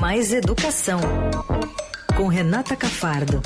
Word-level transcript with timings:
Mais 0.00 0.32
Educação, 0.32 1.00
com 2.16 2.26
Renata 2.28 2.76
Cafardo. 2.76 3.40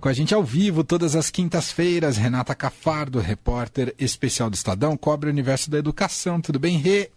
Com 0.00 0.08
a 0.08 0.12
gente 0.12 0.34
ao 0.34 0.42
vivo 0.42 0.84
todas 0.84 1.16
as 1.16 1.30
quintas-feiras, 1.30 2.16
Renata 2.16 2.54
Cafardo, 2.54 3.18
repórter 3.18 3.94
especial 3.98 4.50
do 4.50 4.54
Estadão, 4.54 4.96
cobre 4.96 5.28
o 5.28 5.32
universo 5.32 5.70
da 5.70 5.78
educação. 5.78 6.40
Tudo 6.40 6.58
bem, 6.58 6.76
Rê? 6.76 7.10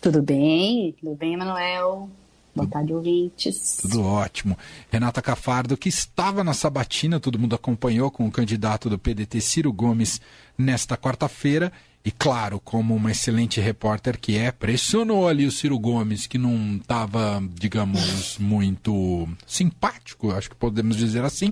Tudo 0.00 0.22
bem? 0.22 0.94
Tudo 1.00 1.14
bem, 1.16 1.34
Emanuel? 1.34 2.08
Boa 2.56 2.66
tarde, 2.66 2.94
ouvintes. 2.94 3.80
Tudo 3.82 4.02
ótimo. 4.02 4.56
Renata 4.90 5.20
Cafardo, 5.20 5.76
que 5.76 5.90
estava 5.90 6.42
na 6.42 6.54
sabatina, 6.54 7.20
todo 7.20 7.38
mundo 7.38 7.54
acompanhou 7.54 8.10
com 8.10 8.26
o 8.26 8.30
candidato 8.30 8.88
do 8.88 8.98
PDT, 8.98 9.42
Ciro 9.42 9.70
Gomes, 9.70 10.22
nesta 10.56 10.96
quarta-feira. 10.96 11.70
E 12.02 12.10
claro, 12.10 12.58
como 12.60 12.94
uma 12.94 13.10
excelente 13.10 13.60
repórter 13.60 14.18
que 14.18 14.38
é, 14.38 14.52
pressionou 14.52 15.28
ali 15.28 15.44
o 15.44 15.50
Ciro 15.50 15.78
Gomes, 15.78 16.26
que 16.26 16.38
não 16.38 16.76
estava, 16.76 17.42
digamos, 17.52 18.38
muito 18.38 19.28
simpático, 19.44 20.30
acho 20.30 20.48
que 20.48 20.54
podemos 20.54 20.96
dizer 20.96 21.24
assim, 21.24 21.48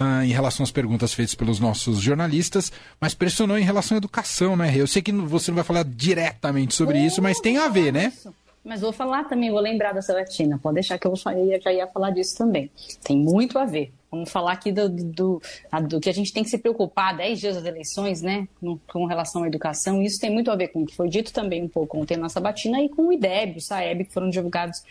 uh, 0.00 0.24
em 0.24 0.32
relação 0.32 0.64
às 0.64 0.72
perguntas 0.72 1.12
feitas 1.12 1.34
pelos 1.34 1.60
nossos 1.60 2.00
jornalistas, 2.00 2.72
mas 2.98 3.12
pressionou 3.12 3.58
em 3.58 3.62
relação 3.62 3.94
à 3.94 3.98
educação, 3.98 4.56
né? 4.56 4.72
Eu 4.74 4.86
sei 4.86 5.02
que 5.02 5.12
você 5.12 5.50
não 5.50 5.56
vai 5.56 5.64
falar 5.64 5.84
diretamente 5.84 6.74
sobre 6.74 6.98
isso, 6.98 7.20
mas 7.20 7.38
tem 7.38 7.58
a 7.58 7.68
ver, 7.68 7.92
né? 7.92 8.10
Mas 8.64 8.82
vou 8.82 8.92
falar 8.92 9.24
também, 9.24 9.50
vou 9.50 9.60
lembrar 9.60 9.92
da 9.92 10.02
Sabatina, 10.02 10.58
pode 10.58 10.74
deixar 10.74 10.98
que 10.98 11.06
eu 11.06 11.14
já 11.16 11.72
ia 11.72 11.86
falar 11.86 12.10
disso 12.10 12.36
também. 12.36 12.70
Tem 13.02 13.16
muito 13.16 13.58
a 13.58 13.64
ver. 13.64 13.92
Vamos 14.10 14.30
falar 14.30 14.52
aqui 14.52 14.72
do, 14.72 14.88
do, 14.88 15.40
do, 15.88 16.00
que 16.00 16.10
a 16.10 16.12
gente 16.12 16.32
tem 16.32 16.42
que 16.42 16.50
se 16.50 16.58
preocupar 16.58 17.16
10 17.16 17.40
dias 17.40 17.54
das 17.56 17.64
eleições, 17.64 18.20
né, 18.20 18.46
com 18.88 19.06
relação 19.06 19.44
à 19.44 19.46
educação. 19.46 20.02
Isso 20.02 20.20
tem 20.20 20.30
muito 20.30 20.50
a 20.50 20.56
ver 20.56 20.68
com 20.68 20.82
o 20.82 20.86
que 20.86 20.94
foi 20.94 21.08
dito 21.08 21.32
também 21.32 21.62
um 21.62 21.68
pouco 21.68 21.96
ontem 21.96 22.16
na 22.16 22.28
Sabatina 22.28 22.82
e 22.82 22.88
com 22.88 23.06
o 23.06 23.12
IDEB, 23.12 23.58
o 23.58 23.60
SAEB, 23.60 24.04
que 24.04 24.12
foram 24.12 24.28
divulgados 24.28 24.82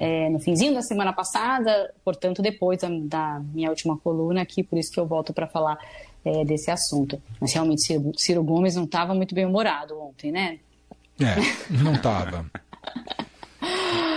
é, 0.00 0.28
no 0.30 0.40
finzinho 0.40 0.74
da 0.74 0.82
semana 0.82 1.12
passada, 1.12 1.94
portanto, 2.02 2.40
depois 2.42 2.80
da, 2.80 2.88
da, 2.88 3.40
minha 3.54 3.68
última 3.68 3.96
coluna 3.98 4.42
aqui, 4.42 4.62
por 4.62 4.78
isso 4.78 4.90
que 4.90 4.98
eu 4.98 5.06
volto 5.06 5.32
para 5.32 5.46
falar 5.46 5.78
é, 6.24 6.44
desse 6.44 6.70
assunto. 6.70 7.22
Mas 7.40 7.52
realmente 7.52 7.82
Ciro, 7.82 8.10
Ciro 8.16 8.42
Gomes 8.42 8.74
não 8.74 8.84
estava 8.84 9.14
muito 9.14 9.34
bem 9.34 9.44
humorado 9.44 10.00
ontem, 10.00 10.32
né? 10.32 10.58
É, 11.20 11.36
não 11.70 11.94
estava. 11.94 12.46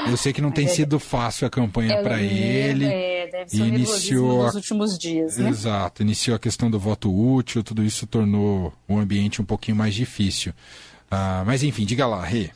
Eu 0.07 0.17
sei 0.17 0.31
que 0.31 0.41
não 0.41 0.51
tem 0.51 0.67
sido 0.67 0.99
fácil 0.99 1.47
a 1.47 1.49
campanha 1.49 2.01
para 2.01 2.21
ele. 2.21 2.85
É, 2.85 3.27
deve 3.27 3.49
ser 3.49 3.63
iniciou 3.65 4.43
nos 4.43 4.55
últimos 4.55 4.97
dias, 4.97 5.37
né? 5.37 5.49
Exato, 5.49 6.01
iniciou 6.01 6.35
a 6.35 6.39
questão 6.39 6.69
do 6.69 6.79
voto 6.79 7.11
útil, 7.11 7.63
tudo 7.63 7.83
isso 7.83 8.05
tornou 8.05 8.71
o 8.87 8.97
ambiente 8.97 9.41
um 9.41 9.45
pouquinho 9.45 9.75
mais 9.75 9.93
difícil. 9.95 10.53
Ah, 11.09 11.43
mas 11.45 11.63
enfim, 11.63 11.85
diga 11.85 12.05
lá, 12.05 12.23
Rê. 12.23 12.51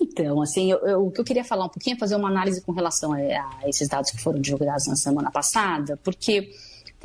Então, 0.00 0.42
assim, 0.42 0.70
eu, 0.70 0.78
eu, 0.78 1.06
o 1.06 1.10
que 1.10 1.20
eu 1.20 1.24
queria 1.24 1.44
falar 1.44 1.66
um 1.66 1.68
pouquinho 1.68 1.96
é 1.96 1.98
fazer 1.98 2.16
uma 2.16 2.28
análise 2.28 2.60
com 2.60 2.72
relação 2.72 3.12
a, 3.12 3.16
a 3.16 3.68
esses 3.68 3.88
dados 3.88 4.10
que 4.10 4.20
foram 4.20 4.40
divulgados 4.40 4.86
na 4.86 4.96
semana 4.96 5.30
passada, 5.30 5.98
porque 6.02 6.50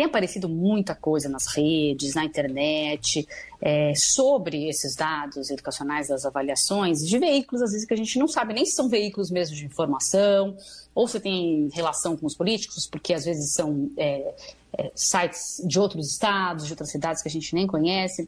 tem 0.01 0.07
aparecido 0.07 0.49
muita 0.49 0.95
coisa 0.95 1.29
nas 1.29 1.45
redes, 1.45 2.15
na 2.15 2.25
internet, 2.25 3.27
é, 3.61 3.93
sobre 3.93 4.67
esses 4.67 4.95
dados 4.95 5.51
educacionais 5.51 6.07
das 6.07 6.25
avaliações 6.25 7.07
de 7.07 7.19
veículos, 7.19 7.61
às 7.61 7.71
vezes, 7.71 7.85
que 7.85 7.93
a 7.93 7.97
gente 7.97 8.17
não 8.17 8.27
sabe 8.27 8.51
nem 8.51 8.65
se 8.65 8.71
são 8.71 8.89
veículos 8.89 9.29
mesmo 9.29 9.55
de 9.55 9.63
informação, 9.63 10.57
ou 10.95 11.07
se 11.07 11.19
tem 11.19 11.69
relação 11.71 12.17
com 12.17 12.25
os 12.25 12.35
políticos, 12.35 12.87
porque 12.87 13.13
às 13.13 13.25
vezes 13.25 13.53
são 13.53 13.91
é, 13.95 14.33
é, 14.75 14.91
sites 14.95 15.61
de 15.67 15.79
outros 15.79 16.11
estados, 16.11 16.65
de 16.65 16.73
outras 16.73 16.89
cidades 16.89 17.21
que 17.21 17.29
a 17.29 17.31
gente 17.31 17.53
nem 17.53 17.67
conhece. 17.67 18.27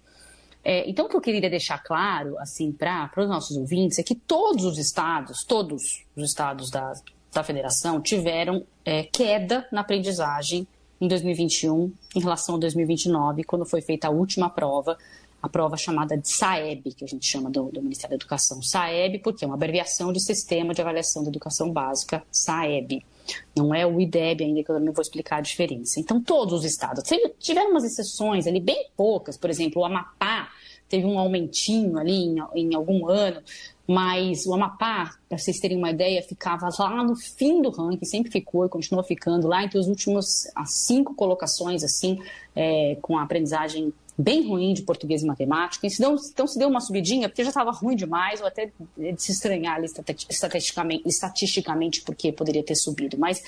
É, 0.63 0.87
então, 0.87 1.07
o 1.07 1.09
que 1.09 1.15
eu 1.15 1.21
queria 1.21 1.49
deixar 1.49 1.81
claro, 1.81 2.37
assim, 2.37 2.71
para 2.71 3.09
os 3.17 3.27
nossos 3.27 3.57
ouvintes, 3.57 3.97
é 3.97 4.03
que 4.03 4.13
todos 4.13 4.63
os 4.63 4.77
estados, 4.77 5.43
todos 5.43 6.05
os 6.15 6.23
estados 6.23 6.69
da, 6.69 6.93
da 7.33 7.43
federação 7.43 7.99
tiveram 7.99 8.63
é, 8.85 9.01
queda 9.01 9.67
na 9.71 9.81
aprendizagem 9.81 10.67
em 11.03 11.07
2021 11.07 11.91
em 12.15 12.19
relação 12.19 12.55
a 12.55 12.59
2029, 12.59 13.43
quando 13.43 13.65
foi 13.65 13.81
feita 13.81 14.07
a 14.07 14.09
última 14.09 14.49
prova, 14.49 14.97
a 15.41 15.49
prova 15.49 15.75
chamada 15.75 16.17
de 16.17 16.29
SAEB, 16.29 16.93
que 16.93 17.03
a 17.03 17.07
gente 17.07 17.25
chama 17.25 17.49
do, 17.49 17.65
do 17.65 17.81
Ministério 17.81 18.11
da 18.11 18.15
Educação. 18.15 18.61
SAEB, 18.61 19.19
porque 19.19 19.43
é 19.43 19.47
uma 19.47 19.55
abreviação 19.55 20.13
de 20.13 20.23
Sistema 20.23 20.73
de 20.73 20.81
Avaliação 20.81 21.21
da 21.21 21.29
Educação 21.29 21.69
Básica, 21.69 22.23
SAEB. 22.31 23.05
Não 23.53 23.75
é 23.75 23.85
o 23.85 23.99
IDEB 23.99 24.45
ainda, 24.45 24.63
que 24.63 24.71
eu 24.71 24.75
também 24.75 24.93
vou 24.93 25.01
explicar 25.01 25.37
a 25.37 25.41
diferença. 25.41 25.99
Então, 25.99 26.21
todos 26.21 26.53
os 26.53 26.65
estados. 26.65 27.03
Tiveram 27.39 27.71
umas 27.71 27.83
exceções 27.83 28.47
ali, 28.47 28.61
bem 28.61 28.89
poucas. 28.95 29.37
Por 29.37 29.49
exemplo, 29.49 29.81
o 29.81 29.85
Amapá 29.85 30.49
teve 30.93 31.07
um 31.07 31.17
aumentinho 31.17 31.97
ali 31.97 32.13
em, 32.13 32.37
em 32.53 32.75
algum 32.75 33.07
ano, 33.07 33.41
mas 33.87 34.45
o 34.45 34.53
Amapá, 34.53 35.15
para 35.27 35.39
vocês 35.39 35.59
terem 35.59 35.75
uma 35.75 35.89
ideia, 35.89 36.21
ficava 36.21 36.69
lá 36.77 37.03
no 37.03 37.15
fim 37.15 37.63
do 37.63 37.71
ranking, 37.71 38.05
sempre 38.05 38.31
ficou 38.31 38.63
e 38.63 38.69
continua 38.69 39.03
ficando 39.03 39.47
lá 39.47 39.63
entre 39.63 39.79
os 39.79 39.87
últimos 39.87 40.47
as 40.53 40.71
cinco 40.85 41.15
colocações, 41.15 41.83
assim, 41.83 42.19
é, 42.55 42.95
com 43.01 43.17
a 43.17 43.23
aprendizagem 43.23 43.91
bem 44.15 44.47
ruim 44.47 44.75
de 44.75 44.83
português 44.83 45.23
e 45.23 45.25
matemática. 45.25 45.87
Então, 45.87 46.15
então 46.31 46.45
se 46.45 46.59
deu 46.59 46.69
uma 46.69 46.79
subidinha, 46.79 47.27
porque 47.27 47.43
já 47.43 47.49
estava 47.49 47.71
ruim 47.71 47.95
demais, 47.95 48.39
ou 48.39 48.45
até 48.45 48.71
de 48.95 49.19
se 49.19 49.31
estranhar 49.31 49.77
ali, 49.77 49.87
estatisticamente, 50.29 51.07
estatisticamente, 51.07 52.03
porque 52.03 52.31
poderia 52.31 52.63
ter 52.63 52.75
subido. 52.75 53.17
Mas, 53.17 53.41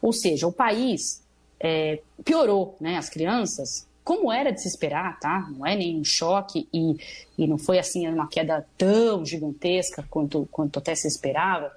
ou 0.00 0.12
seja, 0.12 0.46
o 0.46 0.52
país 0.52 1.20
é, 1.58 2.00
piorou, 2.24 2.76
né? 2.80 2.96
As 2.96 3.10
crianças 3.10 3.88
como 4.04 4.32
era 4.32 4.50
de 4.50 4.60
se 4.60 4.68
esperar, 4.68 5.18
tá? 5.20 5.48
Não 5.50 5.66
é 5.66 5.76
nenhum 5.76 6.04
choque 6.04 6.68
e, 6.72 6.96
e 7.38 7.46
não 7.46 7.56
foi 7.58 7.78
assim 7.78 8.08
uma 8.08 8.28
queda 8.28 8.66
tão 8.76 9.24
gigantesca 9.24 10.04
quanto, 10.10 10.48
quanto 10.50 10.78
até 10.78 10.94
se 10.94 11.06
esperava. 11.06 11.70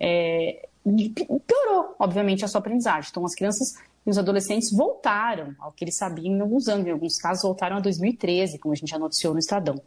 É, 0.00 0.68
piorou, 0.84 1.94
obviamente, 1.98 2.44
a 2.44 2.48
sua 2.48 2.60
aprendizagem. 2.60 3.08
Então, 3.10 3.24
as 3.24 3.34
crianças 3.34 3.74
e 4.06 4.10
os 4.10 4.18
adolescentes 4.18 4.72
voltaram 4.72 5.54
ao 5.58 5.70
que 5.70 5.84
eles 5.84 5.96
sabiam 5.96 6.34
em 6.34 6.40
alguns 6.40 6.66
anos. 6.68 6.86
Em 6.86 6.90
alguns 6.90 7.18
casos, 7.18 7.42
voltaram 7.42 7.76
a 7.76 7.80
2013, 7.80 8.58
como 8.58 8.72
a 8.72 8.76
gente 8.76 8.90
já 8.90 8.98
noticiou 8.98 9.32
no 9.32 9.38
Estadão. 9.38 9.80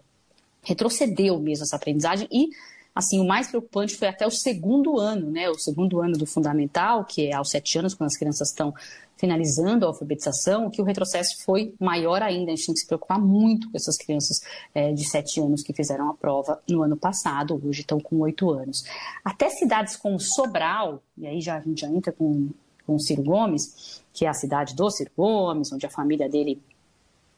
Retrocedeu 0.64 1.40
mesmo 1.40 1.64
essa 1.64 1.76
aprendizagem 1.76 2.28
e 2.32 2.50
assim, 2.94 3.20
o 3.20 3.28
mais 3.28 3.48
preocupante 3.48 3.96
foi 3.96 4.08
até 4.08 4.28
o 4.28 4.32
segundo 4.32 5.00
ano, 5.00 5.32
né? 5.32 5.50
O 5.50 5.58
segundo 5.58 6.02
ano 6.02 6.18
do 6.18 6.26
fundamental, 6.26 7.06
que 7.06 7.28
é 7.28 7.34
aos 7.34 7.50
sete 7.50 7.78
anos, 7.80 7.94
quando 7.94 8.08
as 8.08 8.18
crianças 8.18 8.50
estão 8.50 8.74
finalizando 9.22 9.86
a 9.86 9.90
alfabetização, 9.90 10.70
que 10.72 10.82
o 10.82 10.84
retrocesso 10.84 11.44
foi 11.46 11.76
maior 11.80 12.24
ainda. 12.24 12.52
A 12.52 12.56
gente 12.56 12.66
tem 12.66 12.74
que 12.74 12.82
se 12.82 12.88
preocupar 12.88 13.22
muito 13.22 13.70
com 13.70 13.78
essas 13.78 13.96
crianças 13.96 14.42
é, 14.74 14.92
de 14.92 15.08
sete 15.08 15.40
anos 15.40 15.62
que 15.62 15.72
fizeram 15.74 16.10
a 16.10 16.14
prova 16.16 16.60
no 16.68 16.82
ano 16.82 16.98
passado, 16.98 17.62
hoje 17.64 17.82
estão 17.82 18.00
com 18.00 18.18
oito 18.22 18.50
anos. 18.50 18.84
Até 19.24 19.50
cidades 19.50 19.96
como 19.96 20.20
Sobral, 20.20 21.04
e 21.16 21.28
aí 21.28 21.40
já, 21.40 21.58
a 21.58 21.62
gente 21.62 21.82
já 21.82 21.88
entra 21.88 22.12
com, 22.12 22.50
com 22.86 22.96
o 22.96 23.00
Ciro 23.00 23.22
Gomes, 23.22 24.02
que 24.12 24.26
é 24.26 24.28
a 24.28 24.34
cidade 24.34 24.76
do 24.76 24.90
Ciro 24.90 25.12
Gomes, 25.16 25.72
onde 25.72 25.86
a 25.86 25.90
família 25.90 26.28
dele 26.28 26.60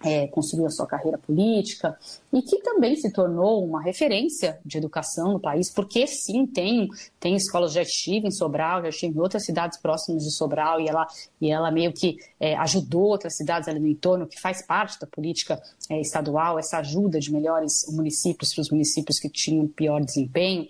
é, 0.04 0.28
construiu 0.28 0.66
a 0.66 0.70
sua 0.70 0.86
carreira 0.86 1.18
política 1.18 1.98
e 2.32 2.42
que 2.42 2.60
também 2.60 2.96
se 2.96 3.12
tornou 3.12 3.64
uma 3.66 3.82
referência 3.82 4.60
de 4.66 4.78
educação 4.78 5.34
no 5.34 5.40
país, 5.40 5.72
porque 5.72 6.06
sim, 6.06 6.46
tem, 6.46 6.90
tem 7.20 7.36
escolas, 7.36 7.72
já 7.72 7.82
estive 7.82 8.28
em 8.28 8.32
Sobral, 8.32 8.82
já 8.82 8.90
estive 8.90 9.18
em 9.18 9.20
outras 9.22 9.46
cidades 9.46 9.80
próximas 9.80 10.24
de 10.24 10.32
Sobral 10.32 10.82
e 10.82 10.88
ela, 10.88 11.08
e 11.40 11.50
ela 11.50 11.72
meio 11.72 11.94
que 11.94 12.18
é, 12.40 12.56
ajudou 12.58 13.04
outras 13.04 13.38
cidades 13.38 13.70
ali 13.70 13.80
no 13.80 13.88
entorno, 13.88 14.28
que 14.28 14.40
faz 14.40 14.66
parte 14.66 15.00
da 15.00 15.08
política 15.08 15.62
é, 15.90 16.02
estadual, 16.02 16.60
essa 16.60 16.80
ajuda 16.80 17.20
de 17.20 17.32
melhores 17.32 17.86
municípios 17.90 18.54
para 18.54 18.62
os 18.62 18.70
municípios 18.70 19.20
que 19.20 19.30
tinham 19.30 19.68
pior 19.68 20.04
desempenho, 20.04 20.68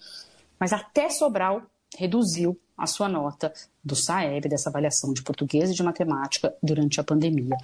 mas 0.59 0.71
até 0.71 1.09
Sobral 1.09 1.63
reduziu 1.97 2.57
a 2.77 2.87
sua 2.87 3.07
nota 3.07 3.53
do 3.83 3.95
SAEB, 3.95 4.49
dessa 4.49 4.69
avaliação 4.69 5.13
de 5.13 5.23
português 5.23 5.69
e 5.69 5.73
de 5.73 5.83
matemática 5.83 6.53
durante 6.61 6.99
a 6.99 7.03
pandemia. 7.03 7.55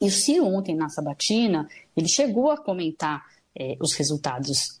E 0.00 0.06
o 0.06 0.10
Ciro 0.10 0.46
ontem 0.46 0.74
na 0.74 0.88
sabatina, 0.88 1.68
ele 1.96 2.08
chegou 2.08 2.50
a 2.50 2.56
comentar 2.56 3.24
é, 3.54 3.76
os 3.80 3.94
resultados 3.94 4.80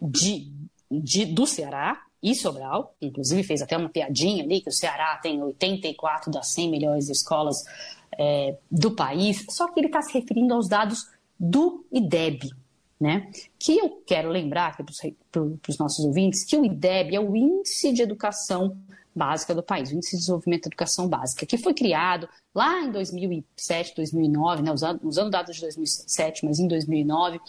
de, 0.00 0.50
de, 0.90 1.26
do 1.26 1.46
Ceará 1.46 2.02
e 2.22 2.34
Sobral, 2.34 2.94
inclusive 3.00 3.42
fez 3.42 3.62
até 3.62 3.76
uma 3.76 3.88
piadinha 3.88 4.44
ali 4.44 4.60
que 4.60 4.68
o 4.68 4.72
Ceará 4.72 5.16
tem 5.16 5.42
84 5.42 6.30
das 6.30 6.52
100 6.52 6.70
melhores 6.70 7.08
escolas 7.08 7.64
é, 8.16 8.56
do 8.70 8.94
país, 8.94 9.44
só 9.50 9.68
que 9.68 9.80
ele 9.80 9.88
está 9.88 10.00
se 10.02 10.12
referindo 10.12 10.54
aos 10.54 10.68
dados 10.68 11.08
do 11.38 11.84
IDEB, 11.90 12.50
né? 13.00 13.28
Que 13.58 13.78
eu 13.78 14.02
quero 14.06 14.28
lembrar 14.28 14.76
para 14.76 15.42
os 15.68 15.78
nossos 15.78 16.04
ouvintes 16.04 16.44
que 16.44 16.56
o 16.56 16.64
IDEB 16.64 17.16
é 17.16 17.20
o 17.20 17.34
Índice 17.34 17.92
de 17.92 18.02
Educação 18.02 18.76
Básica 19.14 19.54
do 19.54 19.62
país, 19.62 19.90
o 19.90 19.94
Índice 19.94 20.12
de 20.12 20.18
Desenvolvimento 20.18 20.62
da 20.64 20.68
Educação 20.68 21.08
Básica, 21.08 21.46
que 21.46 21.58
foi 21.58 21.74
criado 21.74 22.28
lá 22.54 22.80
em 22.80 22.90
2007, 22.90 23.94
2009, 23.96 24.62
né, 24.62 24.72
usando, 24.72 25.00
usando 25.02 25.30
dados 25.30 25.56
de 25.56 25.62
2007, 25.62 26.44
mas 26.44 26.58
em 26.58 26.68
2009, 26.68 27.40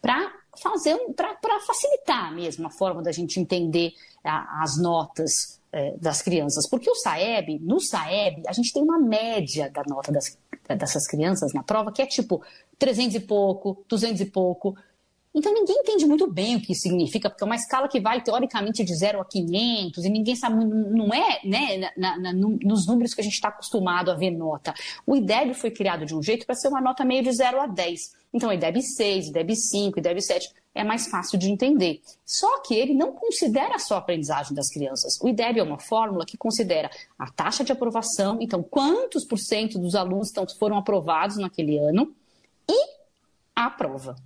para 0.00 0.32
fazer 0.60 0.96
para 1.16 1.60
facilitar 1.60 2.34
mesmo 2.34 2.66
a 2.66 2.70
forma 2.70 3.02
da 3.02 3.10
gente 3.10 3.40
entender 3.40 3.92
a, 4.22 4.62
as 4.62 4.76
notas 4.76 5.60
é, 5.72 5.96
das 5.96 6.20
crianças, 6.20 6.68
porque 6.68 6.90
o 6.90 6.94
SAEB, 6.94 7.58
no 7.60 7.80
SAEB, 7.80 8.42
a 8.46 8.52
gente 8.52 8.72
tem 8.72 8.82
uma 8.82 8.98
média 8.98 9.70
da 9.70 9.82
nota 9.88 10.12
das, 10.12 10.36
dessas 10.76 11.06
crianças 11.06 11.52
na 11.54 11.62
prova 11.62 11.90
que 11.90 12.02
é 12.02 12.06
tipo 12.06 12.42
300 12.78 13.16
e 13.16 13.20
pouco, 13.20 13.84
200 13.88 14.20
e 14.20 14.26
pouco, 14.26 14.76
Então 15.34 15.52
ninguém 15.52 15.76
entende 15.78 16.04
muito 16.04 16.30
bem 16.30 16.56
o 16.56 16.60
que 16.60 16.74
significa, 16.74 17.30
porque 17.30 17.42
é 17.42 17.46
uma 17.46 17.56
escala 17.56 17.88
que 17.88 17.98
vai 17.98 18.22
teoricamente 18.22 18.84
de 18.84 18.94
0 18.94 19.20
a 19.20 19.24
500 19.24 20.04
e 20.04 20.10
ninguém 20.10 20.36
sabe, 20.36 20.62
não 20.62 21.12
é 21.12 21.40
né, 21.42 21.90
na, 21.96 22.18
na, 22.18 22.32
nos 22.32 22.86
números 22.86 23.14
que 23.14 23.22
a 23.22 23.24
gente 23.24 23.34
está 23.34 23.48
acostumado 23.48 24.10
a 24.10 24.14
ver 24.14 24.30
nota. 24.30 24.74
O 25.06 25.16
IDEB 25.16 25.54
foi 25.54 25.70
criado 25.70 26.04
de 26.04 26.14
um 26.14 26.22
jeito 26.22 26.44
para 26.44 26.54
ser 26.54 26.68
uma 26.68 26.82
nota 26.82 27.02
meio 27.04 27.22
de 27.22 27.32
0 27.32 27.60
a 27.60 27.66
10. 27.66 28.22
Então, 28.34 28.52
IDEB 28.52 28.82
6, 28.82 29.28
IDEB 29.28 29.56
5, 29.56 29.98
IDEB 29.98 30.22
7 30.22 30.52
é 30.74 30.84
mais 30.84 31.06
fácil 31.06 31.38
de 31.38 31.50
entender. 31.50 32.00
Só 32.24 32.60
que 32.60 32.74
ele 32.74 32.94
não 32.94 33.12
considera 33.12 33.78
só 33.78 33.96
a 33.96 33.98
aprendizagem 33.98 34.54
das 34.54 34.70
crianças. 34.70 35.18
O 35.20 35.28
IDEB 35.28 35.60
é 35.60 35.62
uma 35.62 35.78
fórmula 35.78 36.24
que 36.26 36.36
considera 36.36 36.90
a 37.18 37.30
taxa 37.30 37.64
de 37.64 37.72
aprovação, 37.72 38.38
então 38.40 38.62
quantos 38.62 39.24
por 39.24 39.38
cento 39.38 39.78
dos 39.78 39.94
alunos 39.94 40.28
estão, 40.28 40.46
foram 40.58 40.76
aprovados 40.76 41.36
naquele 41.36 41.78
ano, 41.78 42.14
e 42.68 42.90
a 43.54 43.68
prova 43.68 44.16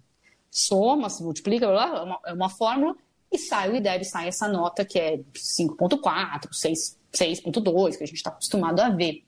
soma, 0.51 1.11
se 1.11 1.23
multiplica, 1.23 1.67
blá, 1.67 1.89
blá, 1.89 2.21
é, 2.27 2.33
uma, 2.33 2.47
é 2.47 2.51
fórmula, 2.51 2.97
e 3.31 3.39
sai 3.39 3.71
o 3.71 3.77
IDEB, 3.77 4.05
sai 4.05 4.29
essa 4.29 4.49
nota 4.49 4.85
que 4.85 4.99
é 4.99 5.19
5.4, 5.35 6.49
6.2, 6.51 7.97
que 7.97 8.05
a 8.05 8.07
gente 8.07 8.17
está 8.17 8.31
acostumado 8.31 8.81
a 8.81 8.89
ver. 8.89 9.25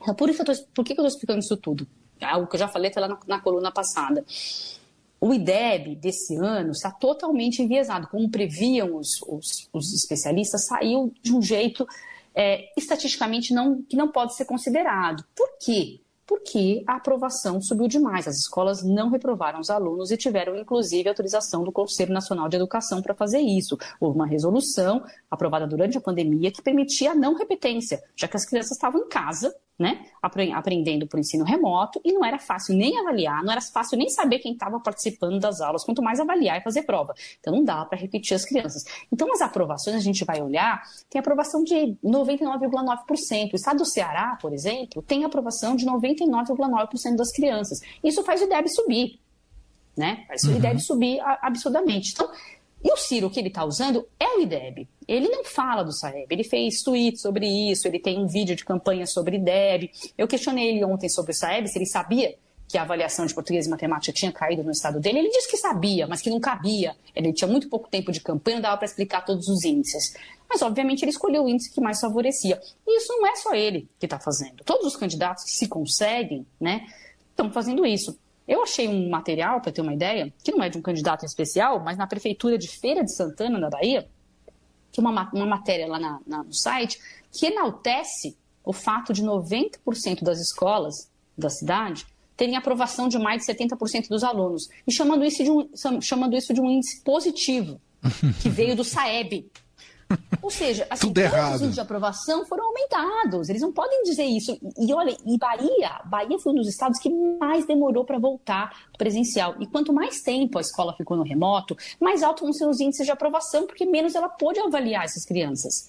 Então, 0.00 0.14
por, 0.14 0.28
isso 0.28 0.44
tô, 0.44 0.52
por 0.74 0.84
que, 0.84 0.92
eu 0.92 0.94
estou 0.94 1.06
explicando 1.06 1.40
isso 1.40 1.56
tudo? 1.56 1.86
É 2.20 2.26
algo 2.26 2.46
que 2.46 2.56
eu 2.56 2.60
já 2.60 2.68
falei 2.68 2.90
até 2.90 3.00
lá 3.00 3.08
na, 3.08 3.18
na 3.26 3.40
coluna 3.40 3.72
passada. 3.72 4.24
O 5.20 5.34
IDEB 5.34 5.96
desse 5.96 6.36
ano 6.36 6.72
está 6.72 6.90
totalmente 6.90 7.62
enviesado. 7.62 8.08
Como 8.08 8.30
previam 8.30 8.96
os, 8.96 9.20
os, 9.22 9.68
os 9.72 9.92
especialistas, 9.92 10.66
saiu 10.66 11.12
de 11.22 11.34
um 11.34 11.42
jeito 11.42 11.86
é, 12.34 12.70
estatisticamente 12.76 13.52
não, 13.52 13.82
que 13.82 13.96
não 13.96 14.08
pode 14.08 14.34
ser 14.34 14.44
considerado. 14.44 15.24
Por 15.34 15.48
quê? 15.58 16.00
Porque 16.50 16.82
a 16.84 16.96
aprovação 16.96 17.60
subiu 17.60 17.86
demais. 17.86 18.26
As 18.26 18.36
escolas 18.36 18.82
não 18.82 19.08
reprovaram 19.08 19.60
os 19.60 19.70
alunos 19.70 20.10
e 20.10 20.16
tiveram, 20.16 20.56
inclusive, 20.56 21.08
autorização 21.08 21.62
do 21.62 21.70
Conselho 21.70 22.12
Nacional 22.12 22.48
de 22.48 22.56
Educação 22.56 23.00
para 23.00 23.14
fazer 23.14 23.38
isso. 23.38 23.78
Houve 24.00 24.16
uma 24.16 24.26
resolução 24.26 25.04
aprovada 25.30 25.64
durante 25.64 25.96
a 25.96 26.00
pandemia 26.00 26.50
que 26.50 26.60
permitia 26.60 27.12
a 27.12 27.14
não 27.14 27.34
repetência, 27.34 28.02
já 28.16 28.26
que 28.26 28.36
as 28.36 28.44
crianças 28.44 28.72
estavam 28.72 29.02
em 29.02 29.08
casa 29.08 29.54
né, 29.80 30.04
aprendendo 30.20 31.06
por 31.06 31.18
ensino 31.18 31.42
remoto, 31.42 31.98
e 32.04 32.12
não 32.12 32.22
era 32.22 32.38
fácil 32.38 32.76
nem 32.76 32.98
avaliar, 32.98 33.42
não 33.42 33.50
era 33.50 33.62
fácil 33.62 33.96
nem 33.96 34.10
saber 34.10 34.38
quem 34.38 34.52
estava 34.52 34.78
participando 34.78 35.40
das 35.40 35.62
aulas, 35.62 35.82
quanto 35.82 36.02
mais 36.02 36.20
avaliar 36.20 36.58
e 36.58 36.62
fazer 36.62 36.82
prova. 36.82 37.14
Então 37.40 37.54
não 37.54 37.64
dá 37.64 37.86
para 37.86 37.98
repetir 37.98 38.34
as 38.34 38.44
crianças. 38.44 38.84
Então 39.10 39.32
as 39.32 39.40
aprovações, 39.40 39.96
a 39.96 40.00
gente 40.00 40.22
vai 40.22 40.42
olhar, 40.42 40.82
tem 41.08 41.18
aprovação 41.18 41.64
de 41.64 41.96
99,9%. 42.04 43.54
O 43.54 43.56
estado 43.56 43.78
do 43.78 43.86
Ceará, 43.86 44.36
por 44.38 44.52
exemplo, 44.52 45.00
tem 45.00 45.24
aprovação 45.24 45.74
de 45.74 45.86
99,9% 45.86 46.39
das 47.16 47.32
crianças. 47.32 47.80
Isso 48.02 48.22
faz 48.24 48.40
o 48.40 48.44
IDEB 48.44 48.68
subir, 48.68 49.20
né? 49.96 50.24
Faz 50.28 50.42
o 50.44 50.52
IDEB 50.52 50.74
uhum. 50.74 50.80
subir 50.80 51.20
absurdamente. 51.42 52.12
Então, 52.12 52.30
e 52.82 52.90
o 52.92 52.96
Ciro 52.96 53.28
que 53.28 53.38
ele 53.38 53.48
está 53.48 53.64
usando 53.64 54.06
é 54.18 54.36
o 54.36 54.40
IDEB. 54.40 54.88
Ele 55.06 55.28
não 55.28 55.44
fala 55.44 55.82
do 55.82 55.92
Saeb, 55.92 56.26
ele 56.30 56.44
fez 56.44 56.82
tweet 56.82 57.20
sobre 57.20 57.46
isso, 57.46 57.86
ele 57.86 57.98
tem 57.98 58.18
um 58.18 58.26
vídeo 58.26 58.56
de 58.56 58.64
campanha 58.64 59.06
sobre 59.06 59.36
IDEB. 59.36 59.90
Eu 60.16 60.26
questionei 60.26 60.70
ele 60.70 60.84
ontem 60.84 61.08
sobre 61.08 61.32
o 61.32 61.34
Saeb, 61.34 61.68
se 61.68 61.78
ele 61.78 61.86
sabia 61.86 62.34
que 62.70 62.78
a 62.78 62.82
avaliação 62.82 63.26
de 63.26 63.34
português 63.34 63.66
e 63.66 63.68
matemática 63.68 64.12
tinha 64.12 64.30
caído 64.30 64.62
no 64.62 64.70
estado 64.70 65.00
dele. 65.00 65.18
Ele 65.18 65.28
disse 65.28 65.50
que 65.50 65.56
sabia, 65.56 66.06
mas 66.06 66.22
que 66.22 66.30
não 66.30 66.38
cabia. 66.38 66.94
Ele 67.16 67.32
tinha 67.32 67.48
muito 67.48 67.68
pouco 67.68 67.88
tempo 67.88 68.12
de 68.12 68.20
campanha, 68.20 68.58
não 68.58 68.62
dava 68.62 68.76
para 68.76 68.86
explicar 68.86 69.24
todos 69.24 69.48
os 69.48 69.64
índices. 69.64 70.14
Mas, 70.48 70.62
obviamente, 70.62 71.02
ele 71.02 71.10
escolheu 71.10 71.44
o 71.44 71.48
índice 71.48 71.72
que 71.72 71.80
mais 71.80 71.98
favorecia. 71.98 72.60
E 72.86 72.96
isso 72.96 73.12
não 73.12 73.26
é 73.26 73.34
só 73.34 73.54
ele 73.54 73.88
que 73.98 74.06
está 74.06 74.20
fazendo. 74.20 74.62
Todos 74.62 74.86
os 74.86 74.94
candidatos 74.94 75.42
que 75.42 75.50
se 75.50 75.66
conseguem, 75.66 76.46
né, 76.60 76.86
estão 77.30 77.50
fazendo 77.50 77.84
isso. 77.84 78.16
Eu 78.46 78.62
achei 78.62 78.86
um 78.86 79.10
material, 79.10 79.60
para 79.60 79.72
ter 79.72 79.80
uma 79.80 79.92
ideia, 79.92 80.32
que 80.44 80.52
não 80.52 80.62
é 80.62 80.68
de 80.68 80.78
um 80.78 80.82
candidato 80.82 81.26
especial, 81.26 81.80
mas 81.80 81.98
na 81.98 82.06
prefeitura 82.06 82.56
de 82.56 82.68
Feira 82.68 83.02
de 83.02 83.12
Santana, 83.12 83.58
na 83.58 83.68
Bahia, 83.68 84.08
que 84.92 85.00
uma, 85.00 85.28
uma 85.32 85.46
matéria 85.46 85.88
lá 85.88 85.98
na, 85.98 86.20
na, 86.24 86.44
no 86.44 86.54
site, 86.54 87.00
que 87.32 87.46
enaltece 87.46 88.36
o 88.64 88.72
fato 88.72 89.12
de 89.12 89.24
90% 89.24 90.22
das 90.22 90.38
escolas 90.38 91.10
da 91.36 91.50
cidade 91.50 92.06
terem 92.40 92.56
aprovação 92.56 93.06
de 93.06 93.18
mais 93.18 93.44
de 93.44 93.52
70% 93.52 94.08
dos 94.08 94.24
alunos, 94.24 94.70
e 94.86 94.90
chamando 94.90 95.26
isso 95.26 95.44
de 95.44 95.50
um, 95.50 95.68
chamando 96.00 96.34
isso 96.34 96.54
de 96.54 96.60
um 96.60 96.70
índice 96.70 97.02
positivo, 97.04 97.78
que 98.40 98.48
veio 98.48 98.74
do 98.74 98.82
SAEB, 98.82 99.50
ou 100.40 100.50
seja, 100.50 100.86
assim, 100.88 101.08
Tudo 101.08 101.18
errado. 101.18 101.54
os 101.56 101.60
índices 101.60 101.74
de 101.74 101.80
aprovação 101.82 102.46
foram 102.46 102.64
aumentados. 102.64 103.48
Eles 103.48 103.62
não 103.62 103.72
podem 103.72 104.02
dizer 104.02 104.24
isso. 104.24 104.58
E, 104.78 104.92
olha, 104.92 105.16
e 105.24 105.38
Bahia, 105.38 106.00
Bahia 106.06 106.36
foi 106.38 106.52
um 106.52 106.56
dos 106.56 106.66
estados 106.66 106.98
que 106.98 107.08
mais 107.38 107.64
demorou 107.66 108.04
para 108.04 108.18
voltar 108.18 108.88
presencial. 108.98 109.54
E 109.60 109.66
quanto 109.66 109.92
mais 109.92 110.20
tempo 110.22 110.58
a 110.58 110.62
escola 110.62 110.96
ficou 110.96 111.16
no 111.16 111.22
remoto, 111.22 111.76
mais 112.00 112.22
altos 112.22 112.42
vão 112.42 112.52
ser 112.52 112.66
os 112.66 112.80
índices 112.80 113.06
de 113.06 113.12
aprovação, 113.12 113.66
porque 113.66 113.86
menos 113.86 114.14
ela 114.16 114.28
pôde 114.28 114.58
avaliar 114.58 115.04
essas 115.04 115.24
crianças. 115.24 115.86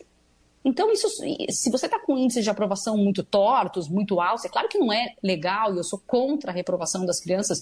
Então, 0.63 0.91
isso, 0.91 1.07
se 1.49 1.71
você 1.71 1.87
está 1.87 1.99
com 1.99 2.17
índices 2.17 2.43
de 2.43 2.49
aprovação 2.49 2.95
muito 2.95 3.23
tortos, 3.23 3.89
muito 3.89 4.21
altos, 4.21 4.45
é 4.45 4.49
claro 4.49 4.67
que 4.67 4.77
não 4.77 4.93
é 4.93 5.15
legal 5.21 5.73
e 5.73 5.77
eu 5.77 5.83
sou 5.83 5.99
contra 6.05 6.51
a 6.51 6.53
reprovação 6.53 7.05
das 7.05 7.19
crianças, 7.19 7.61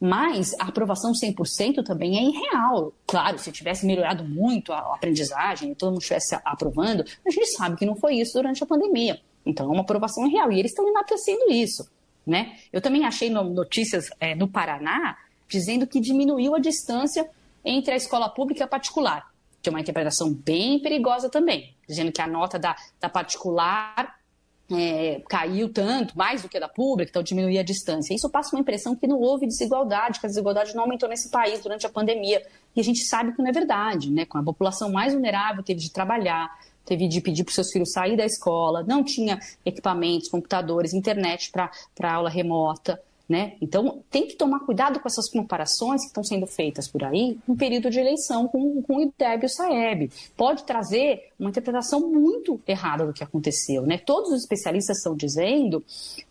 mas 0.00 0.54
a 0.58 0.64
aprovação 0.64 1.12
100% 1.12 1.84
também 1.84 2.18
é 2.18 2.22
irreal. 2.22 2.94
Claro, 3.06 3.38
se 3.38 3.52
tivesse 3.52 3.84
melhorado 3.84 4.24
muito 4.24 4.72
a 4.72 4.94
aprendizagem 4.94 5.72
e 5.72 5.74
todo 5.74 5.90
mundo 5.90 6.00
estivesse 6.00 6.34
aprovando, 6.42 7.04
a 7.26 7.30
gente 7.30 7.48
sabe 7.48 7.76
que 7.76 7.84
não 7.84 7.94
foi 7.94 8.14
isso 8.14 8.32
durante 8.32 8.64
a 8.64 8.66
pandemia. 8.66 9.20
Então, 9.44 9.66
é 9.66 9.72
uma 9.72 9.82
aprovação 9.82 10.26
irreal. 10.26 10.50
E 10.50 10.58
eles 10.58 10.70
estão 10.70 10.88
enaltecendo 10.88 11.50
isso. 11.50 11.86
Né? 12.26 12.56
Eu 12.72 12.80
também 12.80 13.04
achei 13.04 13.28
notícias 13.28 14.08
é, 14.18 14.34
no 14.34 14.48
Paraná 14.48 15.16
dizendo 15.48 15.86
que 15.86 16.00
diminuiu 16.00 16.54
a 16.54 16.58
distância 16.58 17.28
entre 17.64 17.92
a 17.92 17.96
escola 17.96 18.28
pública 18.28 18.62
e 18.62 18.64
a 18.64 18.68
particular, 18.68 19.30
que 19.60 19.68
é 19.68 19.70
uma 19.70 19.80
interpretação 19.80 20.32
bem 20.32 20.80
perigosa 20.80 21.28
também, 21.28 21.74
dizendo 21.90 22.12
que 22.12 22.22
a 22.22 22.26
nota 22.26 22.58
da, 22.58 22.76
da 23.00 23.08
particular 23.08 24.18
é, 24.72 25.20
caiu 25.28 25.68
tanto, 25.72 26.16
mais 26.16 26.42
do 26.42 26.48
que 26.48 26.56
a 26.56 26.60
da 26.60 26.68
pública, 26.68 27.10
então 27.10 27.22
diminuir 27.22 27.58
a 27.58 27.62
distância. 27.62 28.14
Isso 28.14 28.30
passa 28.30 28.54
uma 28.54 28.60
impressão 28.60 28.94
que 28.94 29.06
não 29.06 29.18
houve 29.18 29.46
desigualdade, 29.46 30.20
que 30.20 30.26
a 30.26 30.28
desigualdade 30.28 30.74
não 30.74 30.84
aumentou 30.84 31.08
nesse 31.08 31.28
país 31.30 31.60
durante 31.60 31.86
a 31.86 31.90
pandemia. 31.90 32.42
E 32.74 32.80
a 32.80 32.84
gente 32.84 33.04
sabe 33.04 33.32
que 33.32 33.42
não 33.42 33.48
é 33.48 33.52
verdade, 33.52 34.10
né? 34.10 34.24
Com 34.24 34.38
a 34.38 34.42
população 34.42 34.90
mais 34.90 35.12
vulnerável 35.12 35.62
teve 35.62 35.80
de 35.80 35.90
trabalhar, 35.90 36.56
teve 36.84 37.08
de 37.08 37.20
pedir 37.20 37.42
para 37.42 37.50
os 37.50 37.54
seus 37.54 37.70
filhos 37.70 37.92
sair 37.92 38.16
da 38.16 38.24
escola, 38.24 38.84
não 38.84 39.02
tinha 39.02 39.40
equipamentos, 39.64 40.28
computadores, 40.28 40.94
internet 40.94 41.50
para 41.50 42.14
aula 42.14 42.30
remota. 42.30 43.00
Né? 43.30 43.52
Então, 43.60 44.02
tem 44.10 44.26
que 44.26 44.34
tomar 44.34 44.58
cuidado 44.66 44.98
com 44.98 45.06
essas 45.06 45.30
comparações 45.30 46.00
que 46.00 46.08
estão 46.08 46.24
sendo 46.24 46.48
feitas 46.48 46.88
por 46.88 47.04
aí 47.04 47.38
em 47.48 47.54
período 47.54 47.88
de 47.88 48.00
eleição 48.00 48.48
com, 48.48 48.82
com 48.82 48.96
o 48.96 49.00
IDEB 49.02 49.44
e 49.44 49.46
o 49.46 49.48
SAEB. 49.48 50.10
Pode 50.36 50.64
trazer 50.64 51.30
uma 51.38 51.48
interpretação 51.48 52.00
muito 52.10 52.60
errada 52.66 53.06
do 53.06 53.12
que 53.12 53.22
aconteceu. 53.22 53.86
Né? 53.86 53.98
Todos 53.98 54.32
os 54.32 54.40
especialistas 54.40 54.96
estão 54.96 55.14
dizendo, 55.14 55.80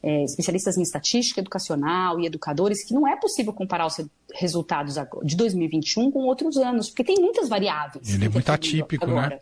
é, 0.04 0.26
especialistas 0.26 0.78
em 0.78 0.82
estatística 0.82 1.40
educacional 1.40 2.20
e 2.20 2.26
educadores, 2.26 2.86
que 2.86 2.94
não 2.94 3.08
é 3.08 3.16
possível 3.16 3.54
comparar 3.54 3.88
os 3.88 3.96
resultados 4.34 4.96
de 5.24 5.38
2021 5.38 6.12
com 6.12 6.20
outros 6.24 6.58
anos, 6.58 6.90
porque 6.90 7.06
tem 7.06 7.16
muitas 7.16 7.48
variáveis. 7.48 8.14
Ele 8.14 8.26
é 8.26 8.30
muito 8.30 8.52
atípico, 8.52 9.06
né? 9.06 9.12
agora. 9.14 9.36
né? 9.36 9.42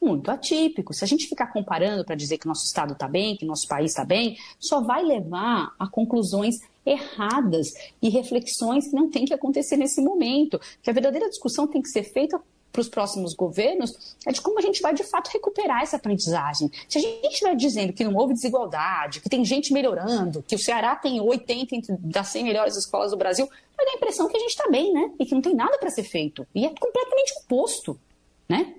muito 0.00 0.30
atípico. 0.30 0.92
Se 0.92 1.04
a 1.04 1.06
gente 1.06 1.28
ficar 1.28 1.46
comparando 1.48 2.04
para 2.04 2.14
dizer 2.14 2.38
que 2.38 2.46
nosso 2.46 2.64
estado 2.64 2.92
está 2.92 3.08
bem, 3.08 3.36
que 3.36 3.44
nosso 3.44 3.66
país 3.66 3.92
está 3.92 4.04
bem, 4.04 4.36
só 4.58 4.80
vai 4.80 5.02
levar 5.02 5.72
a 5.78 5.86
conclusões 5.86 6.56
erradas 6.86 7.74
e 8.00 8.08
reflexões 8.08 8.88
que 8.88 8.94
não 8.94 9.10
tem 9.10 9.24
que 9.24 9.34
acontecer 9.34 9.76
nesse 9.76 10.00
momento. 10.00 10.60
Que 10.82 10.88
a 10.88 10.92
verdadeira 10.92 11.28
discussão 11.28 11.66
tem 11.66 11.82
que 11.82 11.88
ser 11.88 12.04
feita 12.04 12.40
para 12.76 12.82
os 12.82 12.88
próximos 12.88 13.32
governos 13.32 14.16
é 14.26 14.32
de 14.32 14.40
como 14.40 14.58
a 14.58 14.62
gente 14.62 14.82
vai 14.82 14.92
de 14.92 15.02
fato 15.02 15.28
recuperar 15.28 15.82
essa 15.82 15.96
aprendizagem. 15.96 16.70
Se 16.86 16.98
a 16.98 17.00
gente 17.00 17.26
estiver 17.26 17.56
dizendo 17.56 17.92
que 17.92 18.04
não 18.04 18.14
houve 18.14 18.34
desigualdade, 18.34 19.20
que 19.20 19.30
tem 19.30 19.44
gente 19.44 19.72
melhorando, 19.72 20.42
que 20.42 20.54
o 20.54 20.58
Ceará 20.58 20.94
tem 20.94 21.18
80 21.18 21.96
das 22.00 22.28
100 22.28 22.44
melhores 22.44 22.76
escolas 22.76 23.12
do 23.12 23.16
Brasil, 23.16 23.48
vai 23.74 23.86
dar 23.86 23.92
a 23.92 23.96
impressão 23.96 24.28
que 24.28 24.36
a 24.36 24.40
gente 24.40 24.50
está 24.50 24.68
bem, 24.68 24.92
né? 24.92 25.10
E 25.18 25.24
que 25.24 25.34
não 25.34 25.40
tem 25.40 25.54
nada 25.54 25.78
para 25.78 25.90
ser 25.90 26.04
feito. 26.04 26.46
E 26.54 26.66
é 26.66 26.68
completamente 26.68 27.32
oposto, 27.42 27.98
né? 28.46 28.74